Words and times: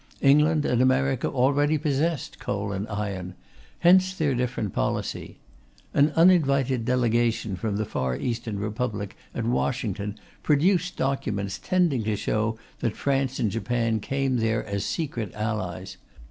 England 0.21 0.65
and 0.65 0.81
America 0.81 1.27
already 1.29 1.77
possessed 1.77 2.39
coal 2.39 2.71
and 2.71 2.87
iron; 2.87 3.35
hence 3.81 4.15
their 4.15 4.33
different 4.33 4.73
policy. 4.73 5.37
An 5.93 6.11
uninvited 6.15 6.85
delegation 6.85 7.55
from 7.55 7.75
the 7.77 7.85
Far 7.85 8.17
Eastern 8.17 8.57
Republic 8.57 9.15
at 9.35 9.45
Washington 9.45 10.19
produced 10.41 10.97
documents 10.97 11.59
tending 11.59 12.03
to 12.05 12.15
show 12.15 12.57
that 12.79 12.95
France 12.95 13.37
and 13.39 13.51
Japan 13.51 13.99
came 13.99 14.37
there 14.37 14.65
as 14.65 14.83
secret 14.83 15.31
allies. 15.35 15.97